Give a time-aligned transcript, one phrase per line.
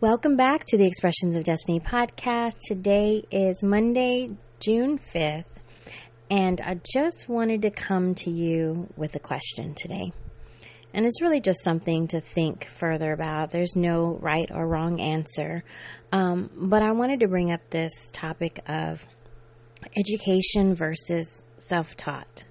[0.00, 2.54] Welcome back to the Expressions of Destiny podcast.
[2.66, 5.44] Today is Monday, June 5th,
[6.30, 10.12] and I just wanted to come to you with a question today.
[10.94, 13.50] And it's really just something to think further about.
[13.50, 15.64] There's no right or wrong answer.
[16.12, 19.06] Um, but I wanted to bring up this topic of
[19.96, 22.44] education versus self taught.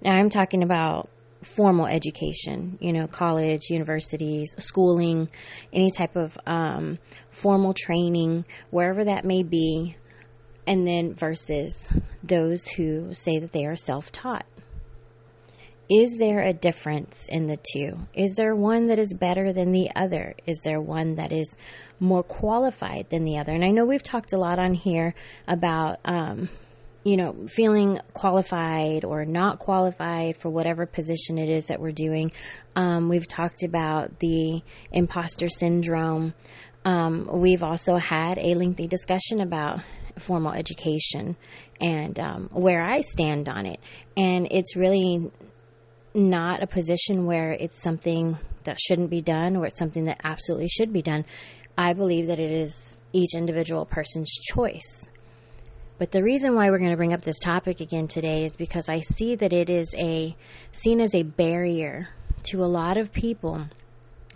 [0.00, 1.08] Now, I'm talking about
[1.42, 5.28] formal education, you know, college, universities, schooling,
[5.72, 6.98] any type of um,
[7.30, 9.96] formal training, wherever that may be,
[10.66, 11.92] and then versus
[12.22, 14.46] those who say that they are self taught.
[15.90, 17.98] Is there a difference in the two?
[18.14, 20.34] Is there one that is better than the other?
[20.46, 21.54] Is there one that is
[22.00, 23.52] more qualified than the other?
[23.52, 25.14] And I know we've talked a lot on here
[25.46, 26.48] about, um,
[27.04, 32.32] you know, feeling qualified or not qualified for whatever position it is that we're doing.
[32.76, 36.34] Um, we've talked about the imposter syndrome.
[36.84, 39.80] Um, we've also had a lengthy discussion about
[40.18, 41.36] formal education
[41.80, 43.80] and um, where I stand on it.
[44.16, 45.30] And it's really
[46.14, 50.68] not a position where it's something that shouldn't be done or it's something that absolutely
[50.68, 51.24] should be done.
[51.76, 55.08] I believe that it is each individual person's choice.
[56.02, 58.88] But the reason why we're going to bring up this topic again today is because
[58.88, 60.34] I see that it is a
[60.72, 62.08] seen as a barrier
[62.50, 63.68] to a lot of people.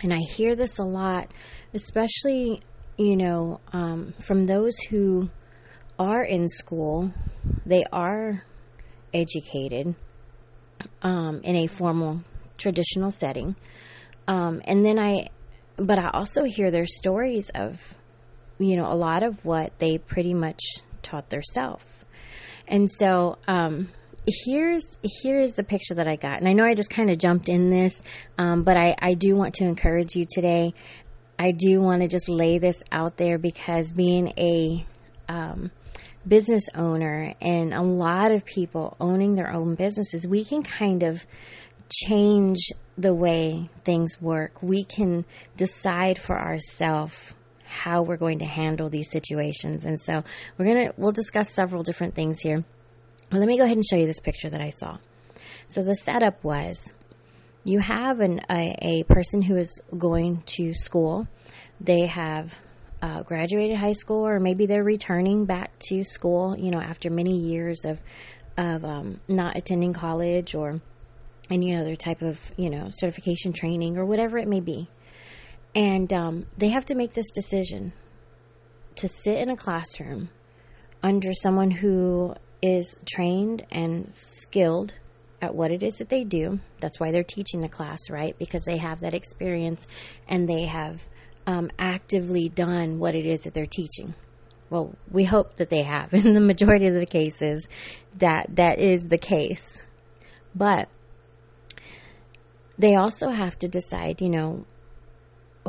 [0.00, 1.32] And I hear this a lot,
[1.74, 2.62] especially,
[2.96, 5.28] you know, um, from those who
[5.98, 7.12] are in school,
[7.66, 8.44] they are
[9.12, 9.96] educated
[11.02, 12.20] um, in a formal
[12.58, 13.56] traditional setting.
[14.28, 15.30] Um, and then I,
[15.74, 17.96] but I also hear their stories of,
[18.60, 20.60] you know, a lot of what they pretty much
[21.06, 21.84] taught themselves.
[22.68, 23.88] And so, um,
[24.26, 27.48] here's here's the picture that I got, and I know I just kind of jumped
[27.48, 28.02] in this,
[28.38, 30.74] um, but I I do want to encourage you today.
[31.38, 34.84] I do want to just lay this out there because being a
[35.28, 35.70] um,
[36.26, 41.26] business owner and a lot of people owning their own businesses, we can kind of
[42.08, 44.62] change the way things work.
[44.62, 45.24] We can
[45.56, 47.34] decide for ourselves
[47.76, 49.84] how we're going to handle these situations.
[49.84, 50.22] And so
[50.56, 52.64] we're going to we'll discuss several different things here.
[53.30, 54.98] Well, let me go ahead and show you this picture that I saw.
[55.68, 56.92] So the setup was
[57.64, 61.26] you have an, a, a person who is going to school.
[61.80, 62.56] They have
[63.02, 66.56] uh, graduated high school, or maybe they're returning back to school.
[66.56, 68.00] You know, after many years of
[68.56, 70.80] of um, not attending college or
[71.50, 74.88] any other type of you know certification training or whatever it may be,
[75.76, 77.92] and um, they have to make this decision
[78.96, 80.30] to sit in a classroom
[81.02, 84.94] under someone who is trained and skilled
[85.42, 86.58] at what it is that they do.
[86.78, 88.36] That's why they're teaching the class, right?
[88.38, 89.86] Because they have that experience
[90.26, 91.06] and they have
[91.46, 94.14] um, actively done what it is that they're teaching.
[94.70, 96.14] Well, we hope that they have.
[96.14, 97.68] In the majority of the cases,
[98.16, 99.82] that that is the case.
[100.54, 100.88] But
[102.78, 104.64] they also have to decide, you know,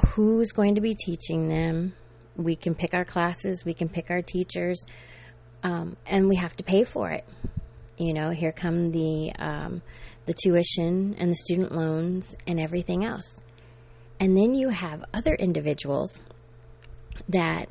[0.06, 1.94] who's going to be teaching them.
[2.36, 4.86] We can pick our classes, we can pick our teachers,
[5.64, 7.26] um, and we have to pay for it.
[7.98, 9.82] You know, here come the um,
[10.28, 13.40] the tuition and the student loans and everything else.
[14.20, 16.22] And then you have other individuals
[17.30, 17.70] that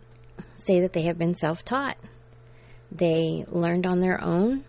[0.54, 1.96] say that they have been self taught.
[2.90, 4.64] They learned on their own.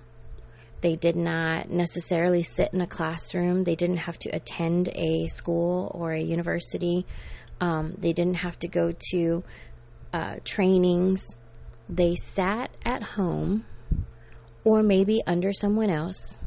[0.81, 3.63] They did not necessarily sit in a classroom.
[3.63, 7.05] They didn't have to attend a school or a university.
[7.59, 9.43] Um, they didn't have to go to
[10.13, 11.25] uh, trainings.
[11.89, 13.65] They sat at home
[14.63, 16.37] or maybe under someone else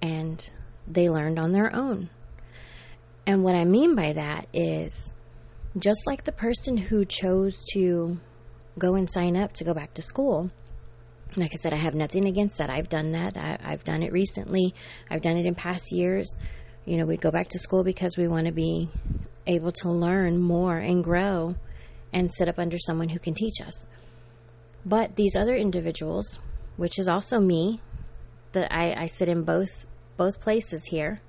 [0.00, 0.48] and
[0.86, 2.10] they learned on their own.
[3.26, 5.12] And what I mean by that is
[5.78, 8.18] just like the person who chose to
[8.78, 10.50] go and sign up to go back to school.
[11.36, 12.68] Like I said, I have nothing against that.
[12.68, 13.36] I've done that.
[13.36, 14.74] I, have done it recently.
[15.10, 16.36] I've done it in past years.
[16.84, 18.90] You know, we go back to school because we want to be
[19.46, 21.56] able to learn more and grow
[22.12, 23.86] and sit up under someone who can teach us.
[24.84, 26.38] But these other individuals,
[26.76, 27.80] which is also me,
[28.52, 29.86] that I, I sit in both
[30.16, 31.20] both places here,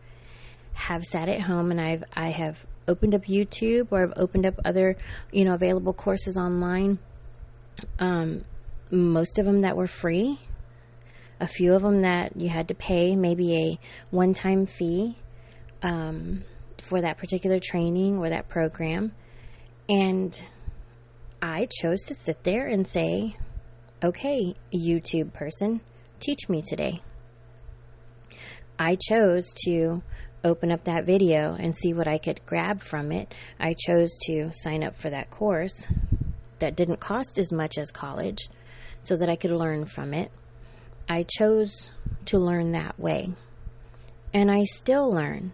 [0.73, 4.55] have sat at home and I've I have opened up YouTube or I've opened up
[4.65, 4.97] other
[5.31, 6.99] you know available courses online.
[7.99, 8.43] Um,
[8.91, 10.39] most of them that were free.
[11.39, 13.79] A few of them that you had to pay maybe a
[14.11, 15.17] one-time fee
[15.81, 16.43] um,
[16.83, 19.13] for that particular training or that program,
[19.89, 20.41] and
[21.41, 23.35] I chose to sit there and say,
[24.03, 25.81] "Okay, YouTube person,
[26.19, 27.01] teach me today."
[28.79, 30.01] I chose to
[30.43, 33.33] open up that video and see what I could grab from it.
[33.59, 35.87] I chose to sign up for that course
[36.59, 38.49] that didn't cost as much as college
[39.03, 40.31] so that I could learn from it.
[41.07, 41.91] I chose
[42.25, 43.33] to learn that way.
[44.33, 45.53] And I still learn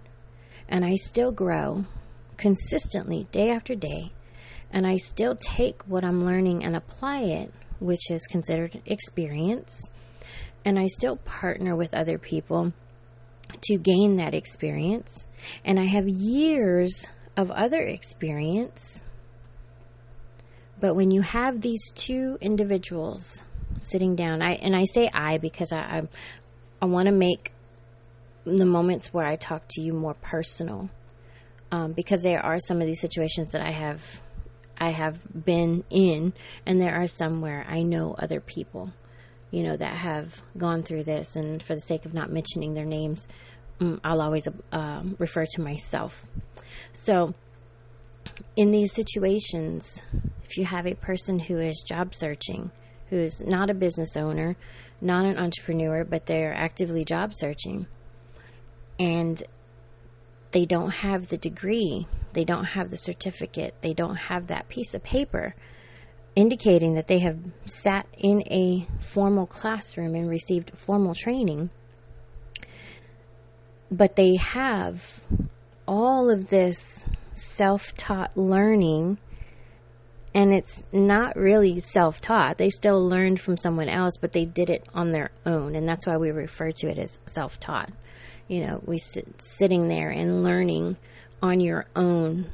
[0.69, 1.85] and I still grow
[2.37, 4.13] consistently day after day.
[4.71, 9.89] And I still take what I'm learning and apply it, which is considered experience.
[10.63, 12.71] And I still partner with other people
[13.63, 15.25] to gain that experience.
[15.65, 19.01] And I have years of other experience.
[20.79, 23.43] But when you have these two individuals
[23.77, 26.01] sitting down, I and I say I because I I,
[26.81, 27.53] I want to make
[28.45, 30.89] the moments where I talk to you more personal,
[31.71, 34.21] um, because there are some of these situations that I have
[34.81, 36.33] I have been in,
[36.65, 38.93] and there are some where I know other people
[39.51, 41.35] you know, that have gone through this.
[41.35, 43.27] And for the sake of not mentioning their names,
[43.79, 46.25] mm, I'll always uh, refer to myself.
[46.93, 47.33] So,
[48.55, 50.01] in these situations,
[50.43, 52.71] if you have a person who is job searching,
[53.09, 54.55] who's not a business owner,
[55.01, 57.87] not an entrepreneur, but they're actively job searching,
[58.99, 59.41] and
[60.51, 64.93] they don't have the degree, they don't have the certificate, they don't have that piece
[64.93, 65.55] of paper
[66.35, 71.69] indicating that they have sat in a formal classroom and received formal training,
[73.91, 75.21] but they have
[75.87, 77.03] all of this
[77.33, 79.17] self taught learning.
[80.31, 82.59] And it's not really self taught.
[82.59, 85.75] They still learned from someone else, but they did it on their own.
[85.75, 87.91] And that's why we refer to it as self taught.
[88.49, 90.97] You know, we sit sitting there and learning
[91.41, 92.47] on your own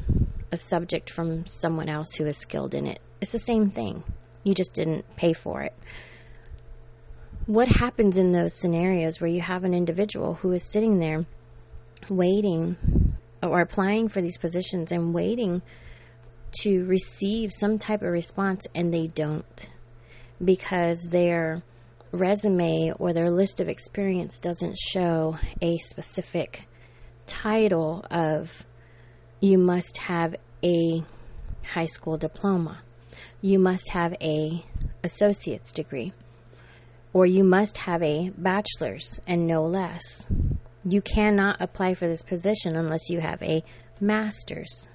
[0.51, 2.99] a subject from someone else who is skilled in it.
[3.21, 4.03] It's the same thing.
[4.43, 5.73] You just didn't pay for it.
[7.45, 11.25] What happens in those scenarios where you have an individual who is sitting there
[12.09, 15.61] waiting or applying for these positions and waiting
[16.61, 19.69] to receive some type of response and they don't
[20.43, 21.63] because their
[22.15, 26.67] resume or their list of experience doesn't show a specific
[27.25, 28.65] title of
[29.39, 31.03] you must have a
[31.63, 32.81] high school diploma.
[33.41, 34.65] You must have a
[35.03, 36.13] associate's degree
[37.13, 40.27] or you must have a bachelor's and no less.
[40.83, 43.63] You cannot apply for this position unless you have a
[43.99, 44.87] master's.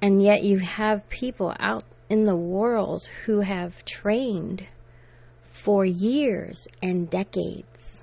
[0.00, 4.66] And yet you have people out in the world who have trained
[5.56, 8.02] for years and decades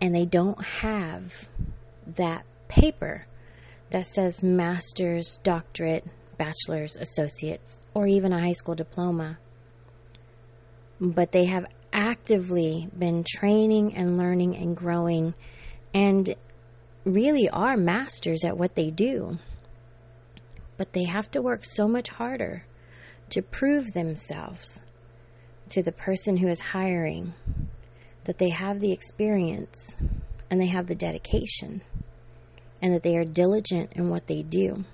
[0.00, 1.48] and they don't have
[2.06, 3.26] that paper
[3.90, 6.04] that says master's, doctorate,
[6.38, 9.38] bachelor's, associates, or even a high school diploma.
[11.00, 15.34] But they have actively been training and learning and growing
[15.94, 16.34] and
[17.04, 19.38] really are masters at what they do.
[20.76, 22.64] But they have to work so much harder
[23.30, 24.82] to prove themselves
[25.70, 27.34] to the person who is hiring
[28.24, 29.96] that they have the experience
[30.50, 31.82] and they have the dedication
[32.82, 34.84] and that they are diligent in what they do.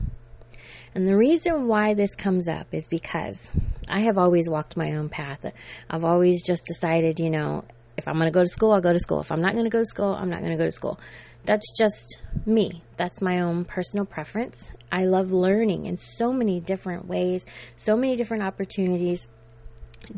[0.94, 3.52] And the reason why this comes up is because
[3.88, 5.44] I have always walked my own path.
[5.90, 7.64] I've always just decided, you know,
[7.96, 9.20] if I'm going to go to school, I'll go to school.
[9.20, 10.98] If I'm not going to go to school, I'm not going to go to school.
[11.44, 12.82] That's just me.
[12.96, 14.72] That's my own personal preference.
[14.90, 17.44] I love learning in so many different ways,
[17.76, 19.28] so many different opportunities.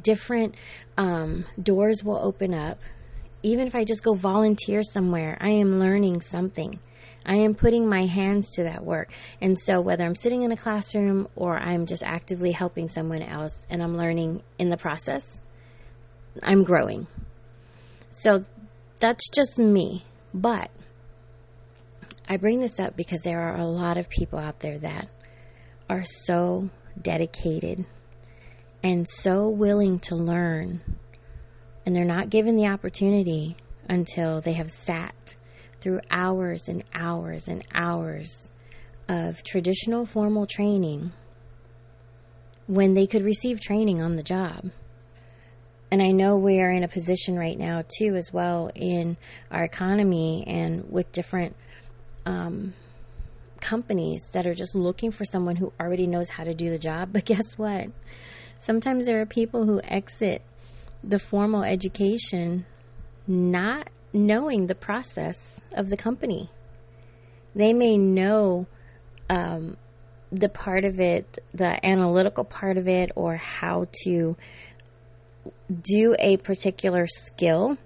[0.01, 0.55] Different
[0.97, 2.79] um, doors will open up.
[3.43, 6.81] Even if I just go volunteer somewhere, I am learning something.
[7.25, 9.13] I am putting my hands to that work.
[9.41, 13.67] And so, whether I'm sitting in a classroom or I'm just actively helping someone else
[13.71, 15.41] and I'm learning in the process,
[16.43, 17.07] I'm growing.
[18.11, 18.45] So,
[18.99, 20.05] that's just me.
[20.33, 20.71] But
[22.29, 25.09] I bring this up because there are a lot of people out there that
[25.89, 26.69] are so
[27.01, 27.87] dedicated
[28.83, 30.81] and so willing to learn,
[31.85, 33.57] and they're not given the opportunity
[33.89, 35.37] until they have sat
[35.81, 38.51] through hours and hours and hours
[39.09, 41.13] of traditional formal training
[42.67, 44.71] when they could receive training on the job.
[45.91, 49.17] And I know we are in a position right now, too, as well, in
[49.51, 51.57] our economy and with different
[52.27, 52.75] um,
[53.61, 57.11] companies that are just looking for someone who already knows how to do the job.
[57.13, 57.87] But guess what?
[58.59, 60.43] Sometimes there are people who exit
[61.03, 62.67] the formal education
[63.27, 66.51] not knowing the process of the company.
[67.55, 68.67] They may know
[69.31, 69.77] um,
[70.33, 74.37] the part of it, the analytical part of it, or how to
[75.83, 77.79] do a particular skill,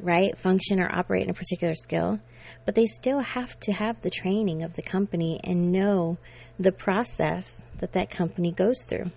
[0.00, 0.36] right?
[0.38, 2.20] Function or operate in a particular skill,
[2.64, 6.18] but they still have to have the training of the company and know
[6.58, 9.10] the process that that company goes through.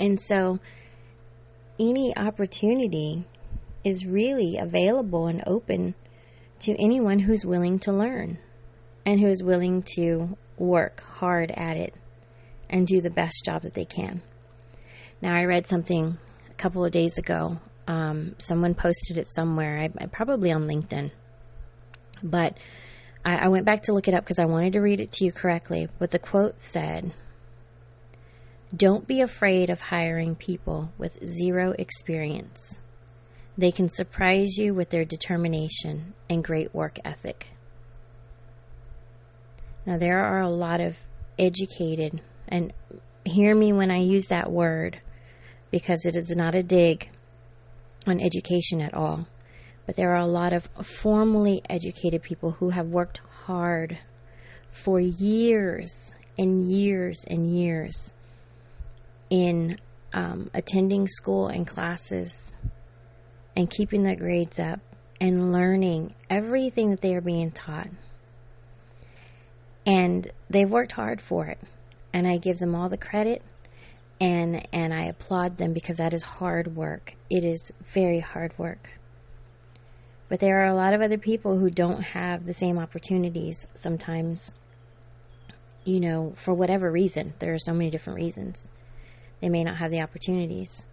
[0.00, 0.58] And so,
[1.78, 3.26] any opportunity
[3.84, 5.94] is really available and open
[6.60, 8.38] to anyone who's willing to learn
[9.04, 11.94] and who is willing to work hard at it
[12.70, 14.22] and do the best job that they can.
[15.20, 16.16] Now, I read something
[16.48, 17.58] a couple of days ago.
[17.86, 21.10] Um, someone posted it somewhere, I, I, probably on LinkedIn.
[22.22, 22.56] But
[23.24, 25.24] I, I went back to look it up because I wanted to read it to
[25.26, 25.88] you correctly.
[25.98, 27.12] But the quote said,
[28.74, 32.78] Don't be afraid of hiring people with zero experience.
[33.58, 37.48] They can surprise you with their determination and great work ethic.
[39.84, 40.96] Now, there are a lot of
[41.36, 42.72] educated, and
[43.24, 45.00] hear me when I use that word
[45.72, 47.10] because it is not a dig
[48.06, 49.26] on education at all.
[49.84, 53.98] But there are a lot of formally educated people who have worked hard
[54.70, 58.12] for years and years and years
[59.30, 59.78] in
[60.12, 62.54] um, attending school and classes
[63.56, 64.80] and keeping their grades up
[65.20, 67.88] and learning everything that they are being taught.
[69.86, 71.58] And they've worked hard for it.
[72.12, 73.42] And I give them all the credit
[74.20, 77.14] and and I applaud them because that is hard work.
[77.30, 78.90] It is very hard work.
[80.28, 84.52] But there are a lot of other people who don't have the same opportunities sometimes.
[85.84, 87.32] You know, for whatever reason.
[87.38, 88.68] There are so many different reasons.
[89.40, 90.84] They may not have the opportunities,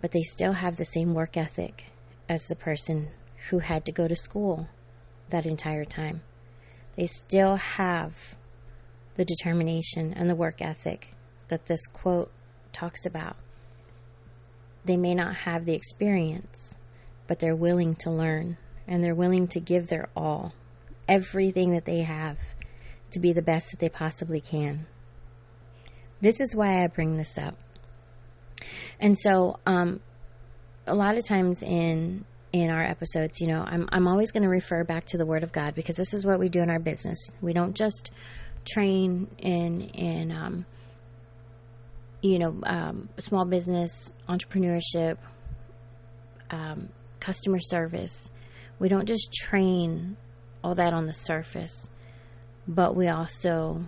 [0.00, 1.86] but they still have the same work ethic
[2.28, 3.08] as the person
[3.48, 4.68] who had to go to school
[5.30, 6.22] that entire time.
[6.96, 8.36] They still have
[9.16, 11.14] the determination and the work ethic
[11.48, 12.30] that this quote
[12.72, 13.36] talks about.
[14.84, 16.76] They may not have the experience,
[17.26, 18.56] but they're willing to learn
[18.86, 20.52] and they're willing to give their all,
[21.08, 22.38] everything that they have,
[23.10, 24.86] to be the best that they possibly can.
[26.20, 27.56] This is why I bring this up.
[29.00, 30.00] And so, um,
[30.86, 34.48] a lot of times in in our episodes, you know, I'm I'm always going to
[34.48, 36.78] refer back to the Word of God because this is what we do in our
[36.78, 37.18] business.
[37.40, 38.10] We don't just
[38.64, 40.66] train in in um,
[42.20, 45.16] you know, um, small business, entrepreneurship,
[46.50, 46.90] um,
[47.20, 48.30] customer service.
[48.78, 50.18] We don't just train
[50.62, 51.88] all that on the surface,
[52.68, 53.82] but we also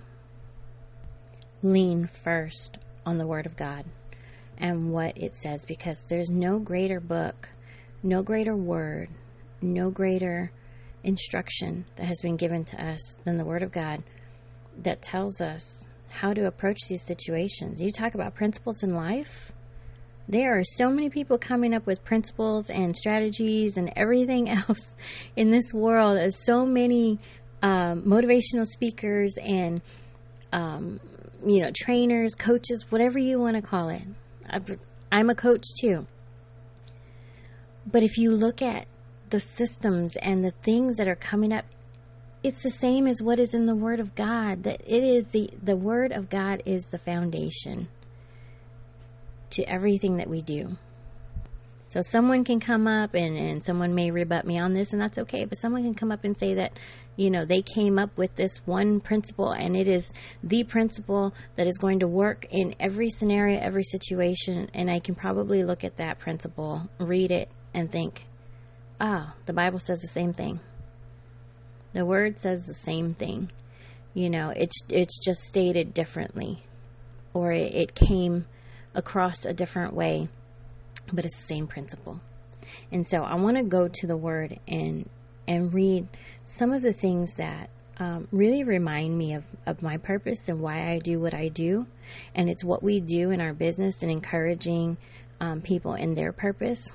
[1.62, 3.84] lean first on the Word of God
[4.58, 7.48] and what it says because there's no greater book,
[8.02, 9.08] no greater word,
[9.60, 10.52] no greater
[11.04, 14.02] instruction that has been given to us than the Word of God
[14.82, 17.80] that tells us how to approach these situations.
[17.80, 19.52] You talk about principles in life.
[20.28, 24.94] There are so many people coming up with principles and strategies and everything else
[25.36, 26.16] in this world.
[26.16, 27.18] There's so many
[27.62, 29.80] um, motivational speakers and
[30.52, 31.00] um,
[31.44, 34.02] you know trainers, coaches, whatever you want to call it.
[35.10, 36.06] I'm a coach too.
[37.86, 38.86] But if you look at
[39.30, 41.64] the systems and the things that are coming up
[42.42, 45.48] it's the same as what is in the word of god that it is the
[45.62, 47.88] the word of god is the foundation
[49.48, 50.76] to everything that we do
[51.92, 55.18] so someone can come up and, and someone may rebut me on this and that's
[55.18, 56.72] okay but someone can come up and say that
[57.16, 61.66] you know they came up with this one principle and it is the principle that
[61.66, 65.96] is going to work in every scenario every situation and i can probably look at
[65.96, 68.26] that principle read it and think
[69.00, 70.60] ah oh, the bible says the same thing
[71.92, 73.50] the word says the same thing.
[74.14, 76.62] You know, it's it's just stated differently,
[77.34, 78.46] or it came
[78.94, 80.28] across a different way,
[81.12, 82.20] but it's the same principle.
[82.90, 85.08] And so I want to go to the word and
[85.48, 86.06] and read
[86.44, 90.88] some of the things that um, really remind me of, of my purpose and why
[90.88, 91.86] I do what I do.
[92.34, 94.96] And it's what we do in our business and encouraging
[95.40, 96.88] um, people in their purpose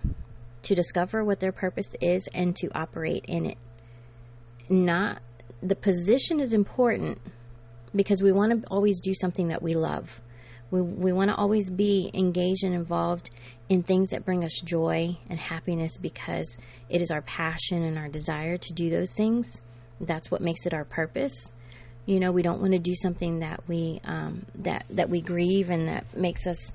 [0.63, 3.57] to discover what their purpose is and to operate in it
[4.69, 5.21] not
[5.61, 7.19] the position is important
[7.95, 10.21] because we want to always do something that we love.
[10.69, 13.29] We, we want to always be engaged and involved
[13.69, 16.57] in things that bring us joy and happiness because
[16.89, 19.61] it is our passion and our desire to do those things.
[20.01, 21.51] That's what makes it our purpose.
[22.05, 25.69] You know, we don't want to do something that we um, that that we grieve
[25.69, 26.71] and that makes us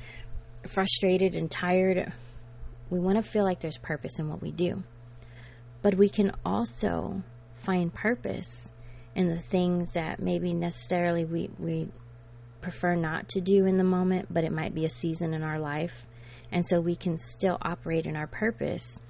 [0.66, 2.12] frustrated and tired.
[2.90, 4.82] We want to feel like there's purpose in what we do,
[5.80, 7.22] but we can also
[7.56, 8.70] find purpose
[9.14, 11.88] in the things that maybe necessarily we, we
[12.62, 15.58] prefer not to do in the moment, but it might be a season in our
[15.58, 16.06] life.
[16.50, 19.00] And so we can still operate in our purpose,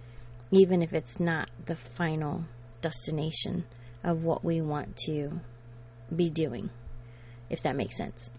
[0.50, 2.44] even if it's not the final
[2.80, 3.64] destination
[4.02, 5.40] of what we want to
[6.14, 6.70] be doing,
[7.50, 8.30] if that makes sense.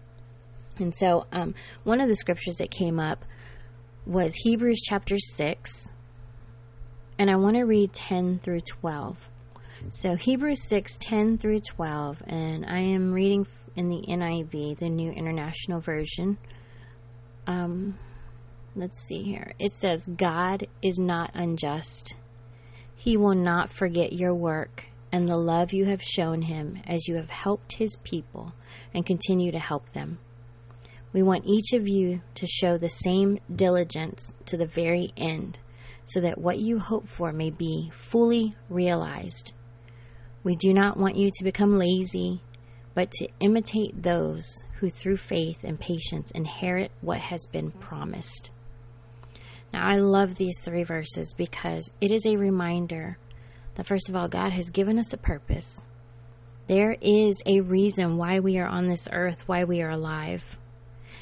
[0.78, 1.54] And so, um,
[1.84, 3.24] one of the scriptures that came up
[4.06, 5.88] was Hebrews chapter 6,
[7.18, 9.16] and I want to read 10 through 12.
[9.90, 15.10] So, Hebrews 6, 10 through 12, and I am reading in the NIV, the New
[15.10, 16.38] International Version.
[17.46, 17.98] Um,
[18.74, 19.52] let's see here.
[19.58, 22.16] It says, God is not unjust.
[22.94, 27.16] He will not forget your work and the love you have shown him as you
[27.16, 28.52] have helped his people
[28.92, 30.18] and continue to help them.
[31.12, 35.60] We want each of you to show the same diligence to the very end
[36.02, 39.52] so that what you hope for may be fully realized.
[40.42, 42.42] We do not want you to become lazy,
[42.94, 48.50] but to imitate those who through faith and patience inherit what has been promised.
[49.72, 53.18] Now, I love these three verses because it is a reminder
[53.74, 55.82] that, first of all, God has given us a purpose.
[56.68, 60.58] There is a reason why we are on this earth, why we are alive.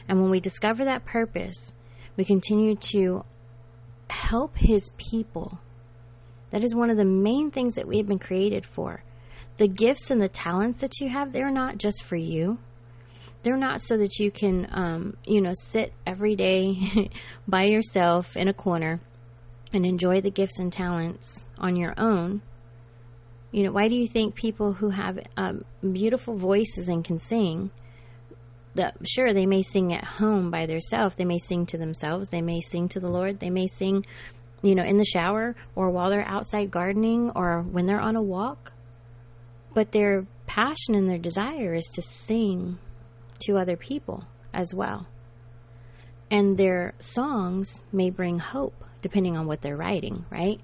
[0.07, 1.75] And when we discover that purpose,
[2.17, 3.25] we continue to
[4.11, 5.59] help His people.
[6.51, 9.03] That is one of the main things that we have been created for.
[9.63, 12.59] The gifts and the talents that you have, they're not just for you.
[13.45, 17.11] They're not so that you can, um, you know, sit every day
[17.47, 19.01] by yourself in a corner
[19.73, 22.43] and enjoy the gifts and talents on your own.
[23.53, 27.71] You know, why do you think people who have um, beautiful voices and can sing,
[28.75, 32.43] that sure they may sing at home by themselves, they may sing to themselves, they
[32.43, 34.05] may sing to the Lord, they may sing,
[34.61, 38.23] you know, in the shower or while they're outside gardening or when they're on a
[38.23, 38.73] walk.
[39.75, 42.79] But their passion and their desire is to sing
[43.41, 45.07] to other people as well.
[46.31, 50.61] And their songs may bring hope, depending on what they're writing, right?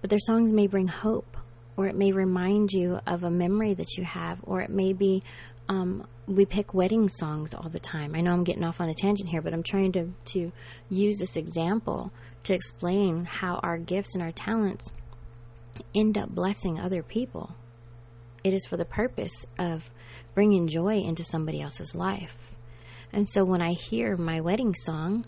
[0.00, 1.36] But their songs may bring hope,
[1.76, 5.22] or it may remind you of a memory that you have, or it may be
[5.68, 8.14] um, we pick wedding songs all the time.
[8.14, 10.52] I know I'm getting off on a tangent here, but I'm trying to, to
[10.88, 12.12] use this example
[12.44, 14.90] to explain how our gifts and our talents
[15.94, 17.54] end up blessing other people.
[18.44, 19.90] It is for the purpose of
[20.34, 22.52] bringing joy into somebody else's life.
[23.10, 25.24] And so when I hear my wedding song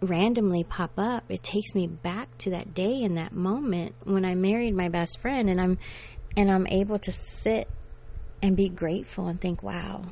[0.00, 4.34] randomly pop up, it takes me back to that day and that moment when I
[4.34, 5.78] married my best friend and I'm
[6.36, 7.68] and I'm able to sit
[8.42, 10.02] and be grateful and think, wow,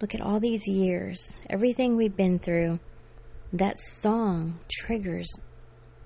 [0.00, 2.80] look at all these years, everything we've been through.
[3.52, 5.28] That song triggers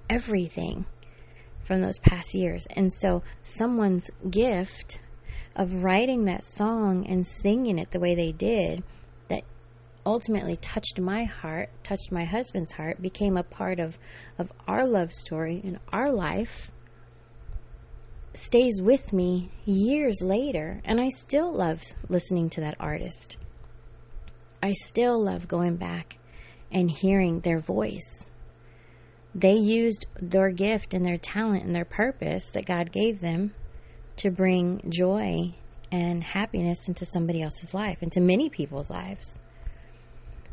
[0.08, 0.86] everything
[1.62, 2.66] from those past years.
[2.70, 5.00] And so, someone's gift
[5.54, 8.82] of writing that song and singing it the way they did
[9.28, 9.42] that
[10.04, 13.98] ultimately touched my heart, touched my husband's heart, became a part of,
[14.38, 16.72] of our love story and our life
[18.34, 23.36] stays with me years later, and I still love listening to that artist.
[24.62, 26.18] I still love going back
[26.70, 28.28] and hearing their voice.
[29.34, 33.54] They used their gift and their talent and their purpose that God gave them
[34.16, 35.54] to bring joy
[35.90, 39.38] and happiness into somebody else's life, into many people's lives.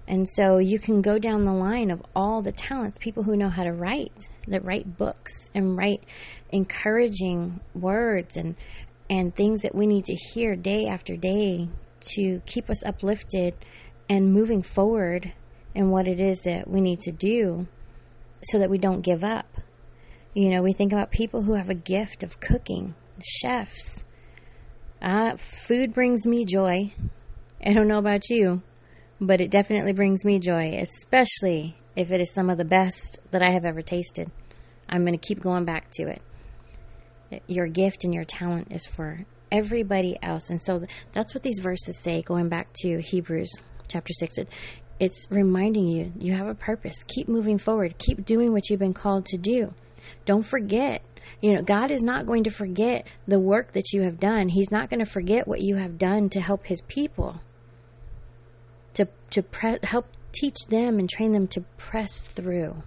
[0.07, 3.49] And so you can go down the line of all the talents, people who know
[3.49, 6.03] how to write, that write books and write
[6.51, 8.55] encouraging words and
[9.11, 11.67] and things that we need to hear day after day
[11.99, 13.55] to keep us uplifted
[14.07, 15.33] and moving forward
[15.73, 17.67] in what it is that we need to do
[18.43, 19.47] so that we don't give up.
[20.33, 24.05] You know, we think about people who have a gift of cooking, chefs.
[25.01, 26.93] Uh, food brings me joy.
[27.65, 28.61] I don't know about you,
[29.19, 33.41] but it definitely brings me joy, especially if it is some of the best that
[33.41, 34.31] I have ever tasted.
[34.87, 36.21] I'm going to keep going back to it.
[37.47, 40.49] Your gift and your talent is for everybody else.
[40.49, 43.51] And so that's what these verses say, going back to Hebrews
[43.87, 44.37] chapter 6.
[44.37, 44.49] It,
[44.99, 47.03] it's reminding you you have a purpose.
[47.03, 47.97] Keep moving forward.
[47.97, 49.73] Keep doing what you've been called to do.
[50.25, 51.01] Don't forget.
[51.41, 54.49] You know, God is not going to forget the work that you have done.
[54.49, 57.39] He's not going to forget what you have done to help His people
[58.93, 62.83] to to pre- help teach them and train them to press through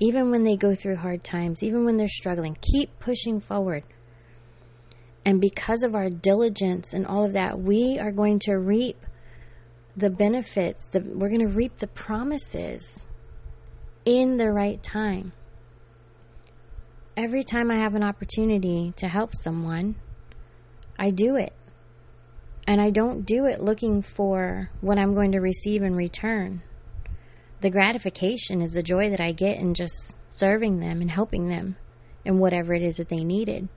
[0.00, 3.82] even when they go through hard times even when they're struggling keep pushing forward
[5.24, 8.98] and because of our diligence and all of that we are going to reap
[9.96, 13.06] the benefits the, we're going to reap the promises
[14.04, 15.32] in the right time
[17.16, 19.94] every time i have an opportunity to help someone
[20.98, 21.52] i do it
[22.66, 26.62] and I don't do it looking for what I'm going to receive in return.
[27.60, 31.76] The gratification is the joy that I get in just serving them and helping them
[32.24, 33.68] in whatever it is that they needed.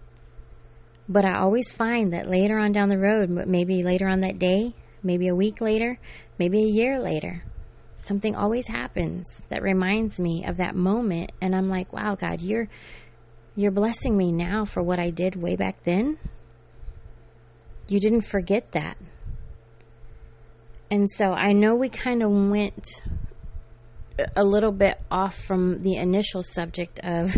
[1.09, 4.73] But I always find that later on down the road, maybe later on that day,
[5.03, 5.99] maybe a week later,
[6.37, 7.43] maybe a year later,
[7.95, 12.67] something always happens that reminds me of that moment and I'm like, "Wow, God, you're
[13.55, 16.17] you're blessing me now for what I did way back then."
[17.87, 18.97] You didn't forget that.
[20.89, 22.85] And so I know we kind of went
[24.35, 27.35] a little bit off from the initial subject of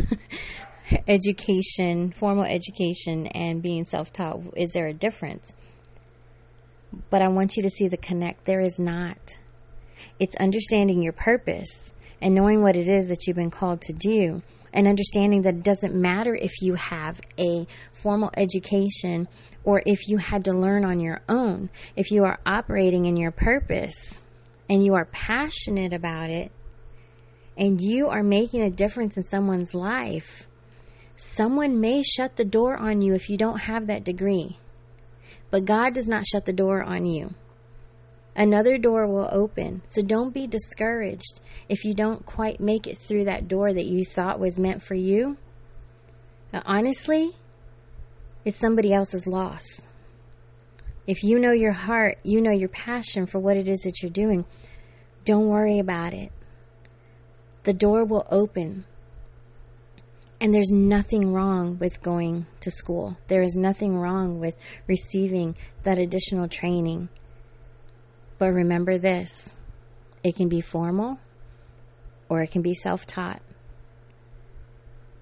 [1.07, 4.41] education, formal education, and being self taught.
[4.55, 5.51] Is there a difference?
[7.09, 8.45] But I want you to see the connect.
[8.45, 9.37] There is not.
[10.19, 14.41] It's understanding your purpose and knowing what it is that you've been called to do,
[14.73, 19.27] and understanding that it doesn't matter if you have a formal education
[19.63, 21.69] or if you had to learn on your own.
[21.95, 24.21] If you are operating in your purpose
[24.69, 26.51] and you are passionate about it,
[27.57, 30.47] and you are making a difference in someone's life,
[31.17, 34.57] someone may shut the door on you if you don't have that degree.
[35.51, 37.33] But God does not shut the door on you.
[38.35, 39.81] Another door will open.
[39.85, 44.05] So don't be discouraged if you don't quite make it through that door that you
[44.05, 45.37] thought was meant for you.
[46.53, 47.31] Now, honestly,
[48.45, 49.81] it's somebody else's loss.
[51.07, 54.11] If you know your heart, you know your passion for what it is that you're
[54.11, 54.45] doing,
[55.25, 56.31] don't worry about it
[57.63, 58.85] the door will open.
[60.41, 63.17] And there's nothing wrong with going to school.
[63.27, 64.55] There is nothing wrong with
[64.87, 67.09] receiving that additional training.
[68.37, 69.57] But remember this
[70.23, 71.19] it can be formal
[72.29, 73.41] or it can be self taught.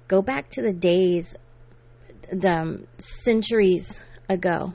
[0.07, 1.35] Go back to the days,
[2.31, 4.73] the um, centuries ago,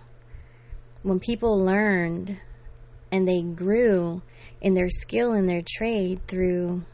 [1.03, 2.39] when people learned
[3.11, 4.23] and they grew
[4.61, 6.85] in their skill and their trade through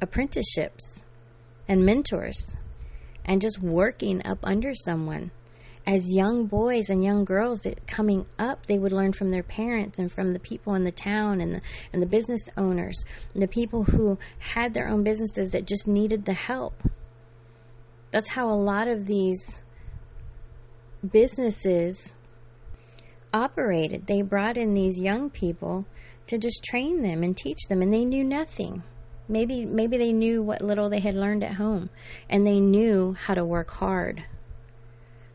[0.00, 1.02] apprenticeships
[1.68, 2.56] and mentors
[3.24, 5.30] and just working up under someone.
[5.84, 10.12] As young boys and young girls coming up, they would learn from their parents and
[10.12, 11.60] from the people in the town and the,
[11.92, 13.04] and the business owners
[13.34, 16.74] the people who had their own businesses that just needed the help.
[18.12, 19.60] That's how a lot of these
[21.10, 22.14] businesses
[23.34, 24.06] operated.
[24.06, 25.86] They brought in these young people
[26.28, 28.82] to just train them and teach them, and they knew nothing.
[29.28, 31.90] Maybe maybe they knew what little they had learned at home
[32.28, 34.24] and they knew how to work hard.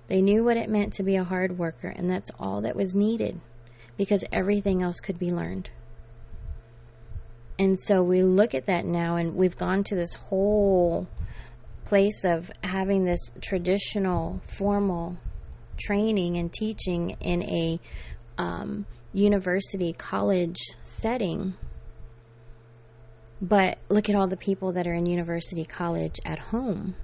[0.08, 2.96] They knew what it meant to be a hard worker and that's all that was
[2.96, 3.40] needed
[3.98, 5.70] because everything else could be learned.
[7.60, 11.08] And so we look at that now and we've gone to this whole
[11.86, 15.18] place of having this traditional formal
[15.78, 17.80] training and teaching in a
[18.38, 21.56] um, university college setting
[23.42, 26.96] but look at all the people that are in university college at home.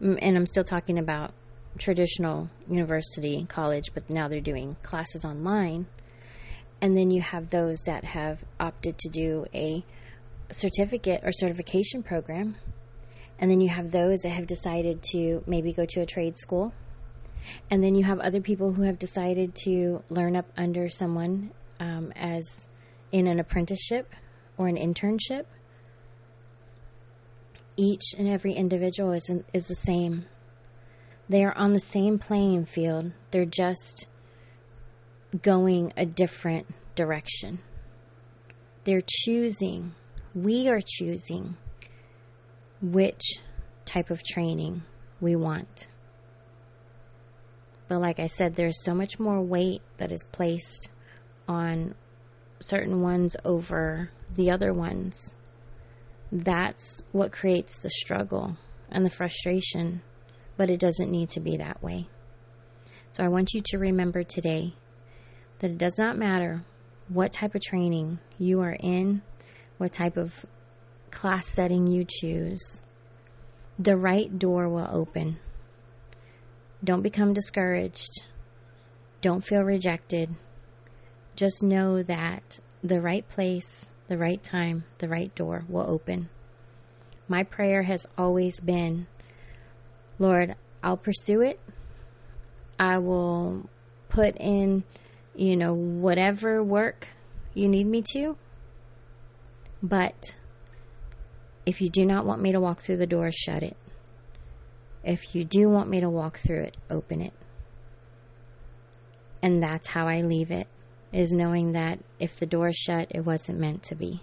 [0.00, 1.32] And I'm still talking about
[1.76, 5.86] traditional university college, but now they're doing classes online.
[6.80, 9.84] And then you have those that have opted to do a
[10.50, 12.56] certificate or certification program.
[13.38, 16.72] And then you have those that have decided to maybe go to a trade school.
[17.70, 22.12] And then you have other people who have decided to learn up under someone um,
[22.16, 22.66] as
[23.12, 24.12] in an apprenticeship
[24.58, 25.44] or an internship,
[27.76, 30.26] each and every individual is, is the same.
[31.28, 34.06] They are on the same playing field, they're just
[35.42, 37.60] going a different direction.
[38.84, 39.94] They're choosing,
[40.34, 41.56] we are choosing
[42.80, 43.22] which
[43.84, 44.82] type of training
[45.20, 45.86] we want.
[47.88, 50.88] But like I said, there's so much more weight that is placed
[51.46, 51.94] on
[52.60, 55.32] certain ones over the other ones.
[56.30, 58.56] That's what creates the struggle
[58.90, 60.02] and the frustration,
[60.56, 62.08] but it doesn't need to be that way.
[63.12, 64.74] So I want you to remember today
[65.58, 66.64] that it does not matter
[67.08, 69.22] what type of training you are in,
[69.78, 70.44] what type of
[71.10, 72.80] class setting you choose,
[73.78, 75.38] the right door will open.
[76.84, 78.24] Don't become discouraged.
[79.20, 80.34] Don't feel rejected.
[81.34, 86.28] Just know that the right place, the right time, the right door will open.
[87.28, 89.06] My prayer has always been
[90.18, 91.60] Lord, I'll pursue it.
[92.78, 93.68] I will
[94.08, 94.82] put in,
[95.36, 97.06] you know, whatever work
[97.54, 98.36] you need me to.
[99.80, 100.34] But
[101.66, 103.76] if you do not want me to walk through the door, shut it.
[105.04, 107.32] If you do want me to walk through it, open it.
[109.40, 110.66] And that's how I leave it
[111.12, 114.22] is knowing that if the door shut, it wasn't meant to be.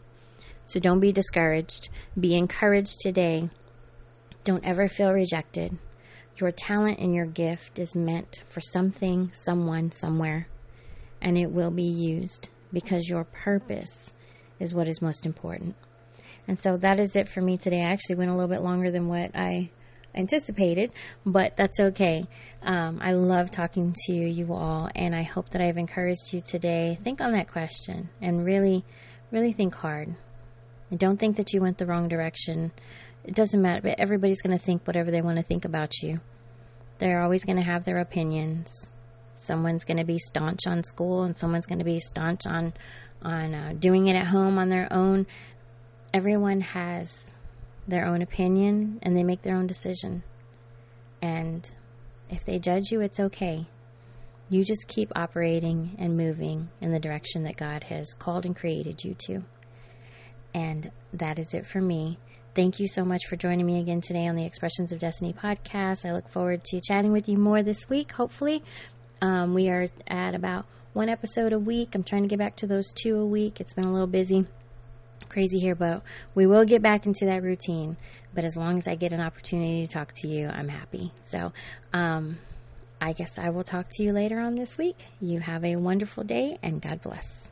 [0.65, 1.89] So don't be discouraged.
[2.19, 3.49] Be encouraged today.
[4.43, 5.77] Don't ever feel rejected.
[6.37, 10.47] Your talent and your gift is meant for something, someone, somewhere,
[11.21, 14.13] and it will be used because your purpose
[14.59, 15.75] is what is most important.
[16.47, 17.81] And so that is it for me today.
[17.81, 19.71] I actually went a little bit longer than what I
[20.13, 20.91] anticipated,
[21.25, 22.25] but that's okay.
[22.65, 26.97] Um, I love talking to you all, and I hope that I've encouraged you today.
[27.03, 28.83] Think on that question and really,
[29.31, 30.15] really think hard.
[30.89, 32.71] And don't think that you went the wrong direction.
[33.23, 36.21] It doesn't matter, but everybody's going to think whatever they want to think about you.
[36.97, 38.87] They're always going to have their opinions.
[39.35, 42.73] Someone's going to be staunch on school, and someone's going to be staunch on
[43.21, 45.27] on uh, doing it at home on their own.
[46.13, 47.35] Everyone has
[47.87, 50.23] their own opinion and they make their own decision.
[51.21, 51.69] And
[52.29, 53.65] if they judge you, it's okay.
[54.49, 59.03] You just keep operating and moving in the direction that God has called and created
[59.03, 59.43] you to.
[60.53, 62.19] And that is it for me.
[62.53, 66.07] Thank you so much for joining me again today on the Expressions of Destiny podcast.
[66.07, 68.63] I look forward to chatting with you more this week, hopefully.
[69.21, 71.95] Um, we are at about one episode a week.
[71.95, 73.59] I'm trying to get back to those two a week.
[73.59, 74.45] It's been a little busy
[75.29, 76.01] crazy here, but
[76.33, 77.97] we will get back into that routine.
[78.33, 81.11] But as long as I get an opportunity to talk to you, I'm happy.
[81.21, 81.51] So,
[81.93, 82.37] um,
[83.01, 84.97] I guess I will talk to you later on this week.
[85.21, 87.51] You have a wonderful day and God bless.